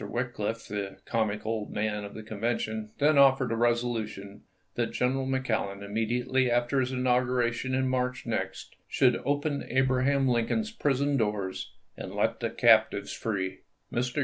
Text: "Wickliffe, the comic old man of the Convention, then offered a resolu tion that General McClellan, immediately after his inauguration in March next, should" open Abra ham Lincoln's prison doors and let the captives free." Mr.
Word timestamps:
"Wickliffe, 0.03 0.67
the 0.67 0.97
comic 1.05 1.45
old 1.45 1.69
man 1.71 2.03
of 2.03 2.15
the 2.15 2.23
Convention, 2.23 2.89
then 2.97 3.19
offered 3.19 3.51
a 3.51 3.55
resolu 3.55 4.07
tion 4.07 4.41
that 4.73 4.93
General 4.93 5.27
McClellan, 5.27 5.83
immediately 5.83 6.49
after 6.49 6.79
his 6.79 6.91
inauguration 6.91 7.75
in 7.75 7.87
March 7.87 8.25
next, 8.25 8.77
should" 8.87 9.15
open 9.27 9.61
Abra 9.61 10.03
ham 10.05 10.27
Lincoln's 10.27 10.71
prison 10.71 11.17
doors 11.17 11.73
and 11.95 12.15
let 12.15 12.39
the 12.39 12.49
captives 12.49 13.13
free." 13.13 13.59
Mr. 13.93 14.19